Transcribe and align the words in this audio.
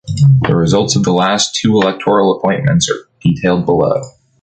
The 0.47 0.55
results 0.55 0.95
of 0.95 1.03
the 1.03 1.13
last 1.13 1.53
two 1.53 1.73
electoral 1.73 2.35
appointments 2.35 2.89
are 2.89 3.07
detailed 3.23 3.67
below. 3.67 4.01